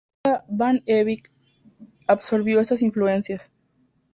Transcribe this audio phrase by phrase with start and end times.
[0.25, 1.31] Sin duda van Eyck
[2.07, 3.51] absorbió estas influencias.